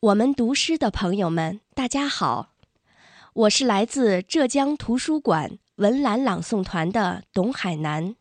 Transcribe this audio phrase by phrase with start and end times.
[0.00, 2.50] 我们读诗的朋友们，大家好，
[3.32, 8.14] 我是来自浙江图书馆文澜朗诵团的董海南。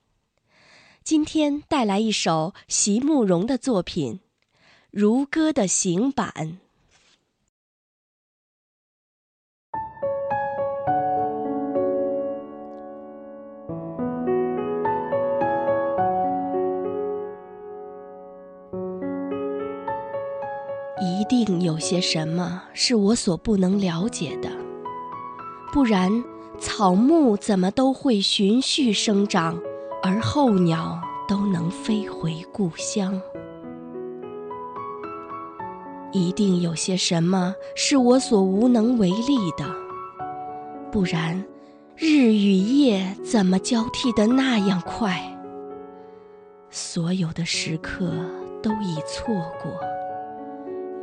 [1.04, 4.14] 今天带来一首席慕容的作品
[4.90, 6.34] 《如歌的行板》。
[21.02, 24.50] 一定有些什么是我所不能了解的，
[25.74, 26.24] 不然
[26.58, 29.60] 草木怎么都会循序生长，
[30.02, 33.22] 而候鸟都能飞回故乡？
[36.14, 39.66] 一定有些什么是我所无能为力的，
[40.94, 41.44] 不然
[41.98, 45.22] 日与夜怎么交替的那样快？
[46.70, 48.14] 所有的时刻
[48.64, 49.72] 都已错过。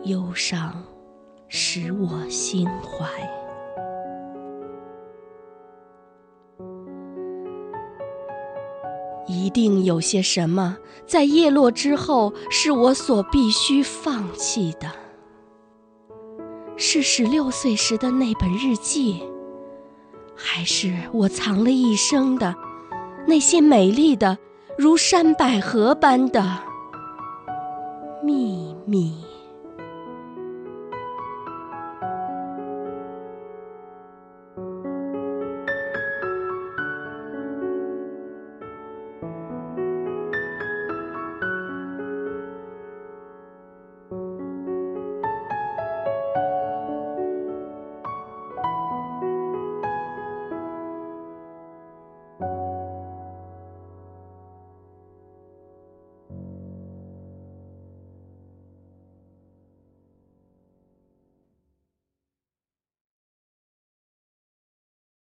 [0.04, 0.82] 忧伤
[1.46, 3.06] 使我心怀，
[9.28, 14.90] 一定有些什么在叶落之后是我所必须放弃的。
[16.76, 19.22] 是十六岁时的那本日记，
[20.34, 22.52] 还是我藏了一生的
[23.28, 24.36] 那些美丽的
[24.76, 26.42] 如山百合般的
[28.24, 29.31] 秘密？